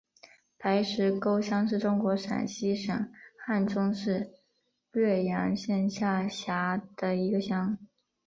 [0.57, 4.33] 白石沟乡是中国陕西省汉中市
[4.91, 7.77] 略阳县下辖的一个乡。